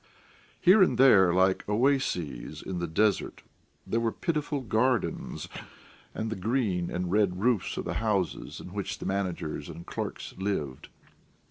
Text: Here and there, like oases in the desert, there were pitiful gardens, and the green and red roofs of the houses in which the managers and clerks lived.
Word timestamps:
Here 0.59 0.81
and 0.81 0.97
there, 0.97 1.31
like 1.31 1.63
oases 1.69 2.63
in 2.63 2.79
the 2.79 2.87
desert, 2.87 3.43
there 3.85 3.99
were 3.99 4.11
pitiful 4.11 4.61
gardens, 4.61 5.47
and 6.15 6.31
the 6.31 6.35
green 6.35 6.89
and 6.89 7.11
red 7.11 7.39
roofs 7.39 7.77
of 7.77 7.85
the 7.85 7.93
houses 8.01 8.59
in 8.59 8.73
which 8.73 8.97
the 8.97 9.05
managers 9.05 9.69
and 9.69 9.85
clerks 9.85 10.33
lived. 10.39 10.89